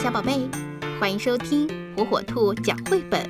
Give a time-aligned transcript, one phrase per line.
[0.00, 0.48] 小宝贝，
[1.00, 3.20] 欢迎收听火火兔讲绘本。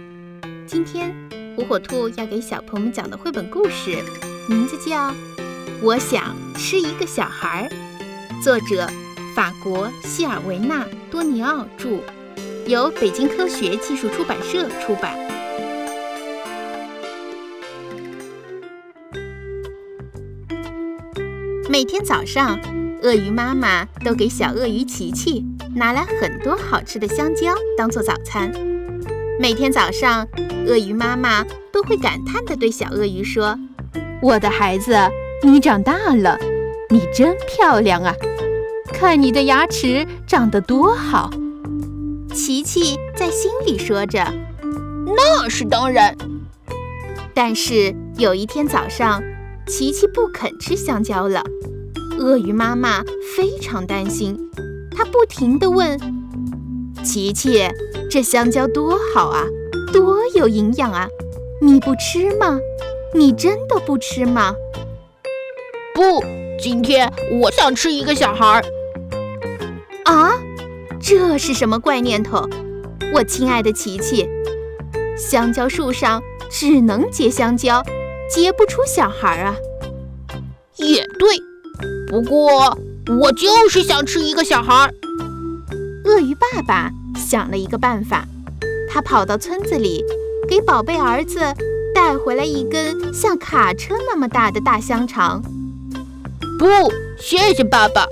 [0.66, 1.14] 今天
[1.56, 4.04] 火火兔要给小朋友们讲的绘本故事，
[4.50, 5.10] 名字叫
[5.82, 8.86] 《我想吃一个小孩儿》，作者
[9.34, 12.00] 法国希尔维纳·多尼奥著，
[12.66, 15.18] 由北京科学技术出版社出版。
[21.70, 22.60] 每天早上，
[23.02, 25.46] 鳄鱼妈妈都给小鳄鱼琪琪。
[25.74, 28.52] 拿来很多好吃的香蕉当做早餐。
[29.38, 30.26] 每天早上，
[30.66, 33.58] 鳄鱼妈妈都会感叹地对小鳄鱼说
[34.20, 34.96] ：“我的孩子，
[35.42, 36.38] 你长大了，
[36.90, 38.14] 你真漂亮啊！
[38.92, 41.30] 看你的牙齿长得多好。”
[42.34, 44.24] 琪琪在心里说着
[45.16, 46.16] ：“那是当然。”
[47.34, 49.22] 但是有一天早上，
[49.66, 51.44] 琪琪不肯吃香蕉了，
[52.18, 53.04] 鳄鱼妈妈
[53.36, 54.36] 非常担心。
[54.98, 55.96] 他不停地问
[57.04, 57.62] ：“琪琪，
[58.10, 59.44] 这香蕉多好啊，
[59.92, 61.08] 多有营养啊！
[61.62, 62.58] 你不吃吗？
[63.14, 64.56] 你真的不吃吗
[65.94, 66.20] ？”“不，
[66.60, 68.64] 今天我想吃一个小孩儿。
[70.04, 70.32] ”“啊，
[71.00, 72.48] 这是什么怪念头？
[73.14, 74.28] 我亲爱的琪琪，
[75.16, 77.80] 香蕉树上只能结香蕉，
[78.28, 79.56] 结不出小孩儿啊。
[80.74, 81.38] ”“也对，
[82.08, 82.76] 不过……”
[83.08, 84.94] 我就是想吃一个小孩儿。
[86.04, 88.26] 鳄鱼爸爸想了一个办法，
[88.90, 90.04] 他跑到村子里，
[90.46, 91.38] 给宝贝儿子
[91.94, 95.42] 带回来一根像卡车那么大的大香肠。
[96.58, 96.66] 不，
[97.18, 98.06] 谢谢爸爸，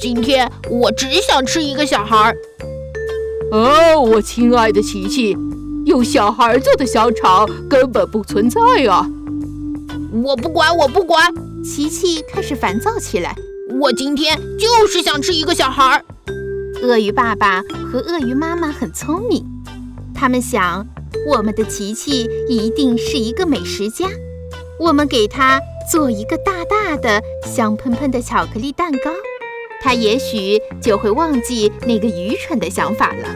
[0.00, 2.36] 今天我只想吃一个小孩儿。
[3.52, 5.36] 哦，我亲爱的琪琪，
[5.84, 9.06] 用小孩做的香肠根本不存在啊！
[10.12, 11.32] 我不管，我不管！
[11.62, 13.36] 琪琪开始烦躁起来。
[13.80, 16.04] 我今天就是想吃一个小孩儿。
[16.82, 19.42] 鳄鱼爸爸和鳄鱼妈妈很聪明，
[20.14, 20.86] 他们想，
[21.26, 24.06] 我们的琪琪一定是一个美食家，
[24.78, 25.58] 我们给他
[25.90, 29.10] 做一个大大的、香喷喷的巧克力蛋糕，
[29.80, 33.28] 他也许就会忘记那个愚蠢的想法了。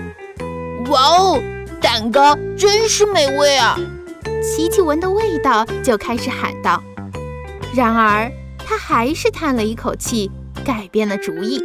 [0.90, 1.42] 哇哦，
[1.80, 3.78] 蛋糕真是美味啊！
[4.42, 6.84] 琪琪闻到味道就开始喊道。
[7.74, 8.30] 然而。
[8.66, 10.30] 他还是叹了一口气，
[10.64, 11.62] 改变了主意。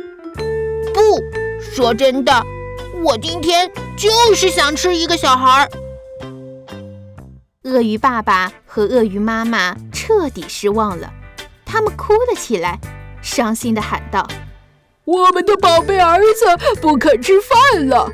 [0.93, 1.21] 不
[1.59, 2.43] 说真的，
[3.03, 5.69] 我今天就是想吃一个小孩儿。
[7.63, 11.11] 鳄鱼爸爸和鳄鱼妈妈彻底失望了，
[11.65, 12.79] 他们哭了起来，
[13.21, 14.27] 伤心地喊道
[15.05, 16.45] ：“我们的宝贝儿子
[16.81, 18.09] 不肯吃饭了。”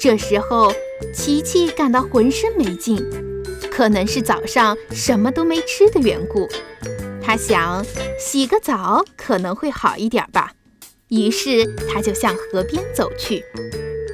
[0.00, 0.72] 这时候，
[1.12, 3.04] 琪琪感到浑身没劲，
[3.70, 6.48] 可能是早上什么都没吃的缘故。
[7.24, 7.84] 他想
[8.18, 10.52] 洗个澡可能会好一点吧，
[11.08, 13.42] 于是他就向河边走去。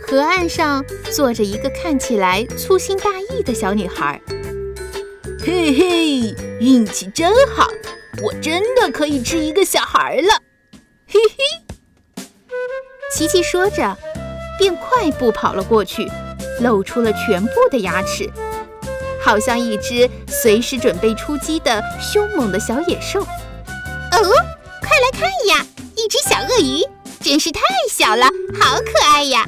[0.07, 4.21] 河岸上坐着一个看起来粗心大意的小女孩。
[5.45, 7.69] 嘿嘿，运气真好，
[8.23, 10.43] 我真的可以吃一个小孩了。
[11.07, 12.25] 嘿嘿，
[13.13, 13.97] 琪琪说着，
[14.59, 16.09] 便快步跑了过去，
[16.61, 18.31] 露出了全部的牙齿。
[19.23, 23.21] 好像一只随时准备出击的凶猛的小野兽。
[23.21, 23.27] 哦，
[24.81, 25.67] 快来看呀，
[25.97, 26.85] 一只小鳄鱼，
[27.23, 27.61] 真是太
[27.91, 28.27] 小了，
[28.61, 29.45] 好可爱呀！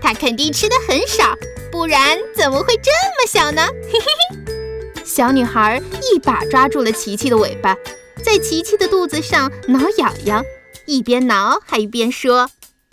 [0.00, 1.34] 它肯定吃的很少，
[1.72, 3.62] 不然怎么会这么小呢？
[3.90, 5.04] 嘿嘿嘿！
[5.04, 5.80] 小女孩
[6.12, 7.76] 一把抓住了琪琪的尾巴，
[8.22, 10.44] 在琪琪的肚子上挠痒痒，
[10.86, 12.48] 一边挠还一边说：“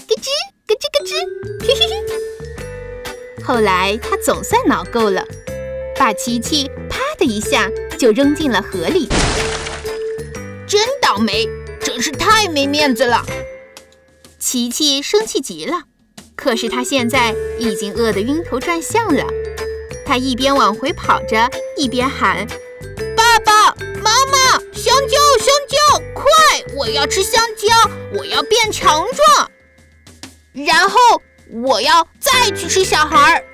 [0.07, 0.27] 咯吱
[0.67, 2.03] 咯吱咯吱，嘿嘿嘿。
[3.43, 5.25] ”后来她总算挠够了。
[6.01, 9.07] 把琪琪啪的一下就扔进了河里，
[10.67, 11.47] 真倒霉，
[11.79, 13.23] 真是太没面子了。
[14.39, 15.83] 琪琪生气极了，
[16.35, 19.23] 可是他现在已经饿得晕头转向了。
[20.03, 21.47] 他一边往回跑着，
[21.77, 22.47] 一边喊
[23.15, 23.67] ：“爸爸
[24.01, 26.25] 妈妈，香蕉，香蕉，快！
[26.75, 29.51] 我要吃香蕉，我要变强壮，
[30.65, 30.97] 然后
[31.51, 33.45] 我要再去吃小孩儿。”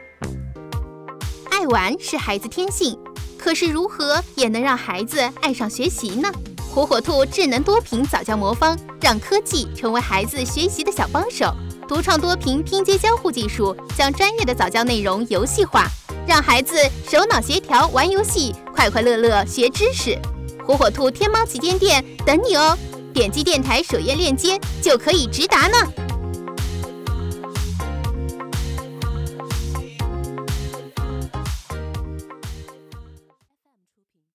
[1.57, 2.95] 爱玩是孩子天性，
[3.35, 6.31] 可是如何也能让孩子爱上学习呢？
[6.71, 11.51] 火火兔智能多屏早教魔方，让科技成为孩子学习的小帮手。
[11.87, 15.87] 独创多屏拼接交互技术，将专业的早教内容游戏化，
[16.27, 16.77] 让孩子
[17.09, 20.15] 手脑协调玩游戏，快快乐乐学知识。
[20.63, 22.77] 火火兔天猫旗舰店等你哦！
[23.11, 25.75] 点击电台首页链接就可以直达呢。